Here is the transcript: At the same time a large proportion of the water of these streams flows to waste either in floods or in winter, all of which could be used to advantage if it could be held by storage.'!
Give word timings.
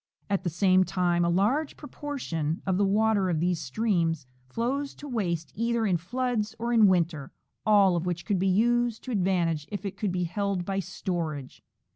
At 0.31 0.41
the 0.43 0.49
same 0.49 0.83
time 0.83 1.23
a 1.23 1.29
large 1.29 1.77
proportion 1.77 2.63
of 2.65 2.79
the 2.79 2.85
water 2.85 3.29
of 3.29 3.39
these 3.39 3.61
streams 3.61 4.25
flows 4.49 4.95
to 4.95 5.07
waste 5.07 5.51
either 5.53 5.85
in 5.85 5.97
floods 5.97 6.55
or 6.57 6.73
in 6.73 6.87
winter, 6.87 7.31
all 7.67 7.95
of 7.95 8.07
which 8.07 8.25
could 8.25 8.39
be 8.39 8.47
used 8.47 9.03
to 9.03 9.11
advantage 9.11 9.67
if 9.71 9.85
it 9.85 9.97
could 9.97 10.11
be 10.11 10.23
held 10.23 10.65
by 10.65 10.79
storage.'! 10.79 11.61